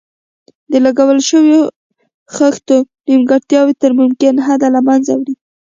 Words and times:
د 0.71 0.73
لګول 0.85 1.19
شویو 1.29 1.61
خښتو 2.35 2.75
نیمګړتیاوې 3.07 3.73
تر 3.81 3.91
ممکن 3.99 4.33
حده 4.47 4.67
له 4.75 4.81
منځه 4.87 5.11
وړي. 5.15 5.35